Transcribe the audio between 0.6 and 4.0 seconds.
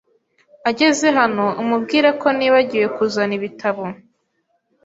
Ageze hano, umubwire ko nibagiwe kuzana ibitabo.